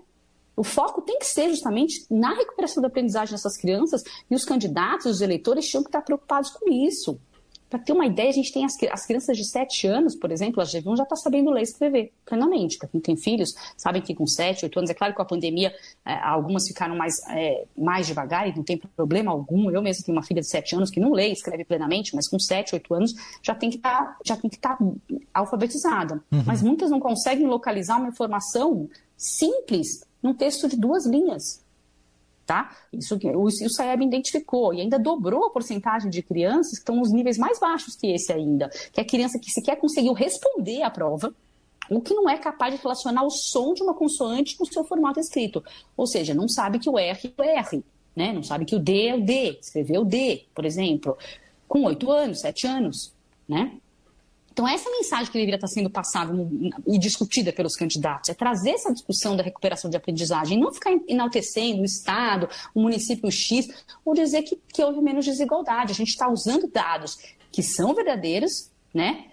O 0.55 0.63
foco 0.63 1.01
tem 1.01 1.19
que 1.19 1.25
ser 1.25 1.49
justamente 1.49 2.05
na 2.09 2.33
recuperação 2.33 2.81
da 2.81 2.87
aprendizagem 2.87 3.31
dessas 3.31 3.57
crianças 3.57 4.03
e 4.29 4.33
os 4.33 4.43
candidatos, 4.43 5.05
os 5.05 5.21
eleitores, 5.21 5.67
tinham 5.67 5.83
que 5.83 5.89
estar 5.89 6.01
preocupados 6.01 6.49
com 6.49 6.71
isso. 6.71 7.19
Para 7.69 7.79
ter 7.79 7.91
uma 7.91 8.05
ideia, 8.05 8.29
a 8.29 8.33
gente 8.33 8.51
tem 8.53 8.63
as, 8.63 8.75
as 8.91 9.05
crianças 9.05 9.37
de 9.37 9.45
7 9.45 9.87
anos, 9.87 10.15
por 10.15 10.31
exemplo, 10.31 10.61
as 10.61 10.71
G1 10.71 10.95
já 10.95 11.03
está 11.03 11.15
sabendo 11.15 11.51
ler 11.51 11.61
e 11.61 11.63
escrever 11.63 12.13
plenamente. 12.25 12.77
Para 12.77 12.87
quem 12.87 13.01
tem 13.01 13.17
filhos, 13.17 13.53
sabem 13.75 14.01
que 14.01 14.15
com 14.15 14.25
7, 14.25 14.65
8 14.65 14.79
anos, 14.79 14.89
é 14.89 14.93
claro 14.93 15.13
que 15.13 15.17
com 15.17 15.23
a 15.23 15.25
pandemia, 15.25 15.73
é, 16.05 16.13
algumas 16.13 16.67
ficaram 16.67 16.95
mais, 16.95 17.15
é, 17.29 17.65
mais 17.77 18.07
devagar 18.07 18.47
e 18.47 18.55
não 18.55 18.63
tem 18.63 18.77
problema 18.95 19.31
algum. 19.31 19.69
Eu 19.69 19.81
mesmo 19.81 20.05
tenho 20.05 20.17
uma 20.17 20.23
filha 20.23 20.41
de 20.41 20.49
7 20.49 20.75
anos 20.75 20.89
que 20.89 20.99
não 20.99 21.11
lê 21.11 21.29
e 21.29 21.33
escreve 21.33 21.65
plenamente, 21.65 22.15
mas 22.15 22.27
com 22.29 22.39
7, 22.39 22.75
8 22.75 22.93
anos 22.93 23.13
já 23.43 23.53
tem 23.53 23.69
que 23.69 23.77
tá, 23.77 24.17
estar 24.23 24.37
tá 24.61 24.77
alfabetizada. 25.33 26.23
Uhum. 26.31 26.43
Mas 26.45 26.61
muitas 26.61 26.89
não 26.89 26.99
conseguem 26.99 27.47
localizar 27.47 27.97
uma 27.97 28.09
informação 28.09 28.89
simples 29.17 30.05
num 30.21 30.33
texto 30.33 30.67
de 30.67 30.77
duas 30.77 31.05
linhas. 31.05 31.61
Tá? 32.47 32.73
Isso 32.93 33.19
o, 33.35 33.43
o 33.43 33.51
SAEB 33.51 34.05
identificou 34.05 34.73
e 34.73 34.79
ainda 34.79 34.97
dobrou 34.97 35.47
a 35.47 35.49
porcentagem 35.49 36.09
de 36.09 36.23
crianças 36.23 36.71
que 36.71 36.79
estão 36.79 36.95
nos 36.95 37.11
níveis 37.11 37.37
mais 37.37 37.59
baixos 37.59 37.93
que 37.97 38.07
esse 38.07 38.31
ainda, 38.31 38.69
que 38.69 39.01
é 39.01 39.03
a 39.03 39.05
criança 39.05 39.37
que 39.37 39.51
sequer 39.51 39.75
conseguiu 39.75 40.13
responder 40.13 40.81
à 40.81 40.89
prova, 40.89 41.35
ou 41.89 41.99
que 42.01 42.13
não 42.13 42.29
é 42.29 42.37
capaz 42.37 42.73
de 42.73 42.81
relacionar 42.81 43.23
o 43.23 43.29
som 43.29 43.73
de 43.73 43.83
uma 43.83 43.93
consoante 43.93 44.55
com 44.55 44.63
o 44.63 44.71
seu 44.71 44.85
formato 44.85 45.19
escrito. 45.19 45.61
Ou 45.97 46.07
seja, 46.07 46.33
não 46.33 46.47
sabe 46.47 46.79
que 46.79 46.89
o 46.89 46.97
R 46.97 47.33
é 47.37 47.41
o 47.41 47.43
R, 47.43 47.83
né? 48.15 48.31
não 48.31 48.43
sabe 48.43 48.63
que 48.63 48.77
o 48.77 48.79
D 48.79 49.07
é 49.07 49.15
o 49.15 49.21
D, 49.21 49.59
escreveu 49.59 50.03
o 50.03 50.05
D, 50.05 50.45
por 50.55 50.63
exemplo, 50.63 51.17
com 51.67 51.83
oito 51.83 52.09
anos, 52.09 52.39
sete 52.39 52.65
anos. 52.65 53.13
Né? 53.45 53.73
Então, 54.57 54.67
essa 54.67 54.89
mensagem 54.89 55.27
que 55.27 55.33
deveria 55.33 55.53
estar 55.53 55.67
sendo 55.67 55.87
passada 55.87 56.33
e 56.87 56.97
discutida 56.97 57.53
pelos 57.53 57.75
candidatos 57.75 58.31
é 58.31 58.33
trazer 58.33 58.71
essa 58.71 58.91
discussão 58.91 59.35
da 59.35 59.43
recuperação 59.43 59.87
de 59.87 59.95
aprendizagem, 59.95 60.59
não 60.59 60.73
ficar 60.73 60.89
enaltecendo 61.07 61.83
o 61.83 61.85
Estado, 61.85 62.49
o 62.73 62.81
município 62.81 63.29
X, 63.31 63.67
ou 64.03 64.15
dizer 64.15 64.41
que, 64.41 64.59
que 64.73 64.83
houve 64.83 64.99
menos 64.99 65.25
desigualdade. 65.25 65.91
A 65.91 65.95
gente 65.95 66.09
está 66.09 66.27
usando 66.27 66.67
dados 66.67 67.19
que 67.51 67.61
são 67.61 67.93
verdadeiros, 67.93 68.71
né? 68.91 69.25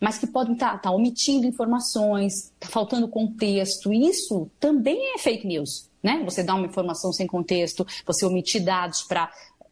mas 0.00 0.16
que 0.16 0.26
podem 0.26 0.54
estar 0.54 0.72
tá, 0.72 0.78
tá 0.78 0.90
omitindo 0.90 1.46
informações, 1.46 2.50
tá 2.58 2.68
faltando 2.68 3.06
contexto. 3.06 3.92
Isso 3.92 4.50
também 4.58 5.14
é 5.14 5.18
fake 5.18 5.46
news. 5.46 5.90
Né? 6.02 6.22
Você 6.24 6.42
dá 6.42 6.54
uma 6.54 6.66
informação 6.66 7.12
sem 7.12 7.26
contexto, 7.26 7.86
você 8.06 8.24
omitir 8.24 8.64
dados 8.64 9.02
para 9.02 9.30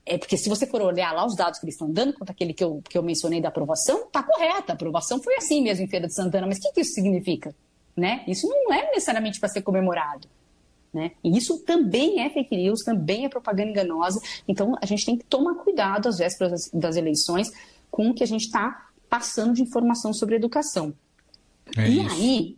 é 0.09 0.19
porque 0.19 0.37
se 0.37 0.49
você 0.49 0.67
for 0.67 0.81
olhar 0.81 1.13
lá 1.13 1.27
os 1.27 1.37
dados 1.37 1.59
que 1.59 1.67
eles 1.67 1.75
estão 1.75 1.91
dando, 1.91 2.15
quanto 2.15 2.31
aquele 2.31 2.53
que 2.53 2.65
eu, 2.65 2.83
que 2.89 2.97
eu 2.97 3.03
mencionei 3.03 3.41
da 3.41 3.49
aprovação, 3.49 4.05
está 4.05 4.23
correta. 4.23 4.73
A 4.73 4.75
aprovação 4.75 5.23
foi 5.23 5.37
assim 5.37 5.63
mesmo 5.63 5.85
em 5.85 5.89
Feira 5.89 6.07
de 6.07 6.15
Santana. 6.15 6.47
Mas 6.47 6.59
o 6.59 6.61
que, 6.63 6.73
que 6.73 6.81
isso 6.81 6.95
significa? 6.95 7.55
Né? 7.97 8.25
Isso 8.27 8.49
não 8.49 8.73
é 8.73 8.87
necessariamente 8.87 9.39
para 9.39 9.49
ser 9.49 9.63
comemorado. 9.63 10.29
Né? 10.93 11.13
E 11.23 11.37
isso 11.37 11.59
também 11.65 12.21
é 12.21 12.31
fake 12.31 12.57
news, 12.57 12.81
também 12.83 13.25
é 13.25 13.29
propaganda 13.29 13.71
enganosa. 13.71 14.21
Então 14.47 14.75
a 14.81 14.87
gente 14.87 15.05
tem 15.05 15.17
que 15.17 15.25
tomar 15.25 15.55
cuidado 15.57 16.09
às 16.09 16.19
vésperas 16.19 16.71
das, 16.73 16.97
eleições 16.97 17.51
com 17.91 18.09
o 18.09 18.15
que 18.15 18.25
a 18.25 18.27
gente 18.27 18.45
está 18.47 18.89
passando 19.09 19.55
de 19.55 19.63
informação 19.63 20.13
sobre 20.13 20.37
educação. 20.37 20.95
É 21.77 21.89
e 21.89 21.99
isso. 21.99 22.15
aí, 22.15 22.57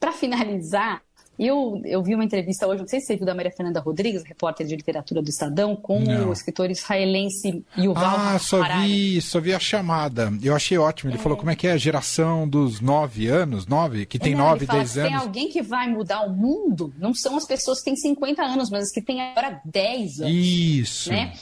para 0.00 0.12
finalizar, 0.12 1.02
eu, 1.38 1.80
eu 1.84 2.02
vi 2.02 2.14
uma 2.14 2.24
entrevista 2.24 2.66
hoje, 2.66 2.80
não 2.80 2.88
sei 2.88 3.00
se 3.00 3.06
você 3.06 3.16
viu, 3.16 3.24
da 3.24 3.34
Maria 3.34 3.52
Fernanda 3.52 3.80
Rodrigues, 3.80 4.24
repórter 4.24 4.66
de 4.66 4.74
literatura 4.74 5.22
do 5.22 5.28
Estadão, 5.28 5.76
com 5.76 6.00
não. 6.00 6.30
o 6.30 6.32
escritor 6.32 6.70
israelense 6.70 7.64
Yuval 7.76 8.04
Ah, 8.04 8.38
só 8.38 8.62
vi, 8.80 9.20
só 9.20 9.40
vi 9.40 9.54
a 9.54 9.60
chamada. 9.60 10.32
Eu 10.42 10.54
achei 10.54 10.76
ótimo. 10.76 11.10
Ele 11.10 11.18
é. 11.18 11.22
falou 11.22 11.38
como 11.38 11.50
é 11.50 11.56
que 11.56 11.66
é 11.66 11.72
a 11.72 11.76
geração 11.76 12.48
dos 12.48 12.80
nove 12.80 13.28
anos, 13.28 13.66
nove, 13.66 14.04
que 14.04 14.18
tem 14.18 14.32
é, 14.32 14.36
nove, 14.36 14.66
dez 14.66 14.98
anos. 14.98 15.10
Tem 15.10 15.18
alguém 15.18 15.48
que 15.48 15.62
vai 15.62 15.88
mudar 15.88 16.22
o 16.22 16.30
mundo, 16.30 16.92
não 16.98 17.14
são 17.14 17.36
as 17.36 17.46
pessoas 17.46 17.78
que 17.78 17.84
têm 17.84 17.96
50 17.96 18.42
anos, 18.42 18.70
mas 18.70 18.84
as 18.84 18.92
que 18.92 19.00
têm 19.00 19.20
agora 19.20 19.60
10 19.64 20.20
anos. 20.22 20.34
Isso. 20.34 21.10
Né? 21.10 21.32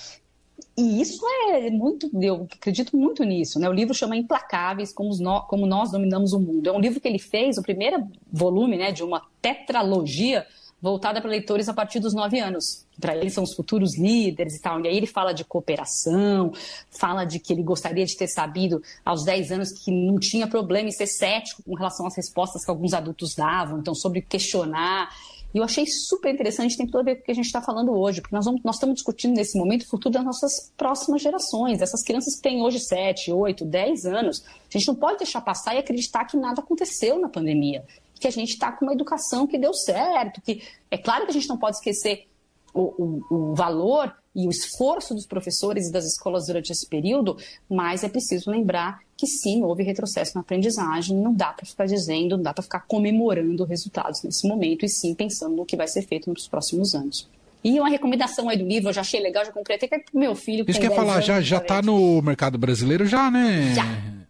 E 0.77 1.01
isso 1.01 1.25
é 1.51 1.71
muito, 1.71 2.11
eu 2.21 2.47
acredito 2.53 2.97
muito 2.97 3.25
nisso, 3.25 3.59
né? 3.59 3.69
O 3.69 3.73
livro 3.73 3.95
chama 3.95 4.17
Implacáveis, 4.17 4.93
como, 4.93 5.17
no, 5.17 5.41
como 5.43 5.67
nós 5.67 5.91
dominamos 5.91 6.35
o 6.35 6.41
mundo. 6.41 6.69
É 6.69 6.73
um 6.73 6.81
livro 6.81 7.01
que 7.01 7.09
ele 7.09 7.19
fez, 7.19 7.57
o 7.57 7.63
primeiro 7.63 8.07
volume, 8.31 8.77
né, 8.77 8.93
de 8.93 9.03
uma 9.03 9.23
tetralogia 9.41 10.47
voltada 10.81 11.21
para 11.21 11.31
leitores 11.31 11.69
a 11.69 11.75
partir 11.75 11.99
dos 11.99 12.13
nove 12.13 12.39
anos. 12.39 12.87
Para 13.01 13.17
eles 13.17 13.33
são 13.33 13.43
os 13.43 13.55
futuros 13.55 13.99
líderes 13.99 14.57
e 14.57 14.61
tal. 14.61 14.81
E 14.81 14.89
aí 14.89 14.97
ele 14.97 15.07
fala 15.07 15.33
de 15.33 15.45
cooperação, 15.45 16.53
fala 16.91 17.25
de 17.25 17.39
que 17.39 17.53
ele 17.53 17.63
gostaria 17.63 18.05
de 18.05 18.17
ter 18.17 18.29
sabido 18.29 18.83
aos 19.05 19.25
dez 19.25 19.51
anos 19.51 19.73
que 19.73 19.91
não 19.91 20.19
tinha 20.19 20.47
problema 20.47 20.89
em 20.89 20.93
ser 20.93 21.07
cético 21.07 21.63
com 21.63 21.75
relação 21.75 22.07
às 22.07 22.15
respostas 22.15 22.65
que 22.65 22.71
alguns 22.71 22.93
adultos 22.93 23.35
davam, 23.35 23.79
então 23.79 23.95
sobre 23.95 24.21
questionar. 24.21 25.09
E 25.57 25.59
eu 25.59 25.65
achei 25.65 25.87
super 25.87 26.35
interessante, 26.35 26.77
tem 26.77 26.85
tudo 26.85 26.99
a 26.99 27.03
ver 27.03 27.15
com 27.15 27.23
o 27.23 27.25
que 27.25 27.31
a 27.31 27.35
gente 27.35 27.47
está 27.47 27.63
falando 27.63 27.91
hoje, 27.91 28.21
porque 28.21 28.37
nós, 28.37 28.45
vamos, 28.45 28.61
nós 28.63 28.77
estamos 28.77 28.97
discutindo 28.97 29.35
nesse 29.35 29.57
momento 29.57 29.85
o 29.85 29.89
futuro 29.89 30.13
das 30.13 30.23
nossas 30.23 30.71
próximas 30.77 31.23
gerações, 31.23 31.81
essas 31.81 32.03
crianças 32.03 32.37
que 32.37 32.43
têm 32.43 32.61
hoje 32.61 32.79
7, 32.79 33.33
8, 33.33 33.65
10 33.65 34.05
anos. 34.05 34.45
A 34.47 34.77
gente 34.77 34.87
não 34.87 34.95
pode 34.95 35.17
deixar 35.17 35.41
passar 35.41 35.75
e 35.75 35.79
acreditar 35.79 36.27
que 36.27 36.37
nada 36.37 36.61
aconteceu 36.61 37.19
na 37.19 37.31
pandemia, 37.31 37.87
que 38.21 38.29
a 38.29 38.31
gente 38.31 38.51
está 38.51 38.71
com 38.71 38.85
uma 38.85 38.93
educação 38.93 39.47
que 39.47 39.57
deu 39.57 39.73
certo, 39.73 40.43
que 40.43 40.63
é 40.91 40.99
claro 40.99 41.25
que 41.25 41.31
a 41.31 41.33
gente 41.33 41.49
não 41.49 41.57
pode 41.57 41.77
esquecer 41.77 42.27
o, 42.75 43.23
o, 43.31 43.35
o 43.35 43.55
valor 43.55 44.15
e 44.37 44.47
o 44.47 44.51
esforço 44.51 45.15
dos 45.15 45.27
professores 45.27 45.89
e 45.89 45.93
das 45.93 46.05
escolas 46.05 46.47
durante 46.47 46.71
esse 46.71 46.87
período, 46.87 47.39
mas 47.69 48.05
é 48.05 48.09
preciso 48.09 48.51
lembrar 48.51 49.01
que 49.17 49.27
sim, 49.27 49.65
houve 49.65 49.83
retrocesso 49.83 50.33
na 50.35 50.43
aprendizagem, 50.43 51.17
não 51.17 51.33
dá 51.33 51.55
para 51.55 51.65
ficar 51.65 51.87
dizendo, 51.87 52.37
não 52.37 52.43
dá 52.43 52.53
para 52.53 52.63
ficar 52.63 52.81
comemorando 52.81 53.65
resultados 53.65 54.23
nesse 54.23 54.47
momento, 54.47 54.85
e 54.85 54.89
sim 54.91 55.15
pensando 55.15 55.57
no 55.57 55.65
que 55.65 55.75
vai 55.75 55.89
ser 55.89 56.03
feito 56.03 56.29
nos 56.29 56.47
próximos 56.47 56.95
anos. 56.95 57.27
E 57.65 57.81
uma 57.81 57.89
recomendação 57.89 58.51
aí 58.51 58.59
do 58.59 58.67
livro, 58.67 58.91
eu 58.91 58.93
já 58.93 59.01
achei 59.01 59.21
legal, 59.21 59.43
já 59.43 59.51
comprei 59.51 59.79
até 59.79 59.89
pro 59.89 60.21
meu 60.21 60.37
filho. 60.37 60.67
Isso 60.69 60.79
quer 60.79 60.95
falar, 60.95 61.23
já, 61.23 61.41
já 61.41 61.59
tá 61.59 61.81
no 61.81 62.21
mercado 62.21 62.59
brasileiro 62.59 63.07
já, 63.07 63.31
né? 63.31 63.75
Já. 63.75 63.85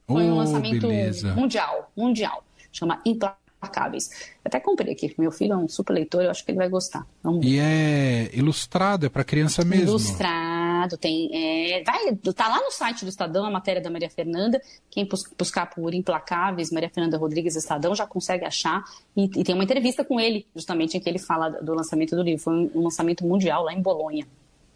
Foi 0.06 0.22
oh, 0.22 0.26
um 0.26 0.36
lançamento 0.36 0.86
beleza. 0.86 1.34
mundial, 1.34 1.90
mundial. 1.96 2.44
Chama 2.72 3.02
Implacável 3.04 3.45
implacáveis. 3.66 4.08
Até 4.44 4.60
comprei 4.60 4.92
aqui, 4.92 5.14
meu 5.18 5.32
filho 5.32 5.52
é 5.52 5.56
um 5.56 5.68
super 5.68 5.92
leitor, 5.92 6.22
eu 6.22 6.30
acho 6.30 6.44
que 6.44 6.50
ele 6.50 6.58
vai 6.58 6.68
gostar. 6.68 7.06
Vamos 7.22 7.44
e 7.44 7.58
é 7.58 8.30
ilustrado, 8.32 9.06
é 9.06 9.08
para 9.08 9.24
criança 9.24 9.64
mesmo? 9.64 9.88
Ilustrado, 9.88 10.96
tem. 10.96 11.30
É, 11.32 11.82
vai, 11.82 12.14
tá 12.32 12.48
lá 12.48 12.60
no 12.60 12.70
site 12.70 13.04
do 13.04 13.08
Estadão 13.08 13.44
a 13.44 13.50
matéria 13.50 13.82
da 13.82 13.90
Maria 13.90 14.08
Fernanda. 14.08 14.60
Quem 14.90 15.08
buscar 15.36 15.66
por 15.66 15.92
Implacáveis, 15.92 16.70
Maria 16.70 16.88
Fernanda 16.88 17.18
Rodrigues 17.18 17.56
Estadão, 17.56 17.94
já 17.94 18.06
consegue 18.06 18.44
achar. 18.44 18.84
E, 19.16 19.24
e 19.24 19.44
tem 19.44 19.54
uma 19.54 19.64
entrevista 19.64 20.04
com 20.04 20.20
ele, 20.20 20.46
justamente 20.54 20.96
em 20.96 21.00
que 21.00 21.08
ele 21.08 21.18
fala 21.18 21.50
do 21.50 21.74
lançamento 21.74 22.14
do 22.14 22.22
livro. 22.22 22.42
Foi 22.42 22.54
um, 22.54 22.70
um 22.74 22.84
lançamento 22.84 23.26
mundial 23.26 23.64
lá 23.64 23.72
em 23.72 23.82
Bolonha. 23.82 24.26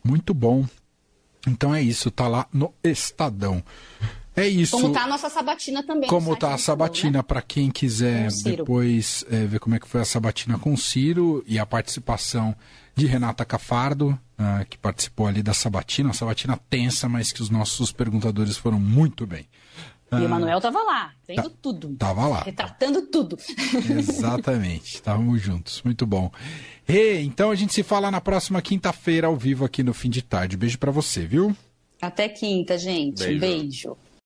Muito 0.03 0.35
bom. 0.35 0.65
Então 1.47 1.75
é 1.75 1.81
isso, 1.81 2.11
tá 2.11 2.29
lá 2.29 2.47
no 2.53 2.75
Estadão. 2.83 3.63
É 4.37 4.47
isso. 4.47 4.73
Como 4.73 4.93
tá 4.93 5.03
a 5.03 5.07
nossa 5.07 5.29
sabatina 5.29 5.83
também. 5.83 6.09
Como 6.09 6.37
tá 6.37 6.55
a 6.55 6.59
sabatina, 6.59 7.19
né? 7.19 7.23
para 7.23 7.43
quem 7.43 7.71
quiser 7.71 8.29
depois 8.45 9.25
é, 9.31 9.45
ver 9.45 9.59
como 9.59 9.75
é 9.75 9.79
que 9.79 9.89
foi 9.89 10.01
a 10.01 10.05
sabatina 10.05 10.59
com 10.59 10.73
o 10.73 10.79
Ciro 10.79 11.45
e 11.47 11.59
a 11.59 11.67
participação 11.67 12.55
de 12.95 13.07
Renata 13.07 13.45
Cafardo, 13.45 14.19
uh, 14.39 14.65
que 14.69 14.79
participou 14.79 15.27
ali 15.27 15.43
da 15.43 15.55
sabatina. 15.55 16.09
Uma 16.09 16.15
sabatina 16.15 16.59
tensa, 16.69 17.09
mas 17.09 17.33
que 17.33 17.43
os 17.43 17.51
nossos 17.51 17.93
perguntadores 17.93 18.57
foram 18.57 18.79
muito 18.79 19.27
bem. 19.27 19.47
E 20.13 20.17
o 20.17 20.25
Emanuel 20.25 20.59
estava 20.59 20.83
lá, 20.83 21.13
vendo 21.27 21.49
tá, 21.49 21.57
tudo. 21.63 21.95
Tava 21.97 22.27
lá. 22.27 22.43
Retratando 22.43 23.03
tudo. 23.03 23.39
Exatamente, 23.97 24.97
estávamos 24.97 25.41
juntos. 25.41 25.83
Muito 25.85 26.05
bom. 26.05 26.33
E 26.89 27.21
então 27.21 27.51
a 27.51 27.55
gente 27.55 27.73
se 27.73 27.85
fala 27.85 28.11
na 28.11 28.21
próxima 28.21 28.61
quinta-feira 28.61 29.29
ao 29.29 29.37
vivo 29.37 29.65
aqui 29.65 29.85
no 29.85 29.95
fim 29.95 30.11
de 30.11 30.21
tarde. 30.21 30.57
Beijo 30.57 30.79
para 30.79 30.91
você, 30.91 31.25
viu? 31.25 31.57
Até 32.03 32.29
quinta, 32.29 32.77
gente. 32.77 33.23
Beijo. 33.23 33.41
Beijo. 33.41 33.97